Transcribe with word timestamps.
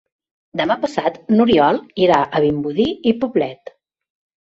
Demà 0.61 0.77
passat 0.85 1.19
n'Oriol 1.35 1.79
irà 2.07 2.19
a 2.25 2.43
Vimbodí 2.49 2.91
i 3.15 3.19
Poblet. 3.25 3.79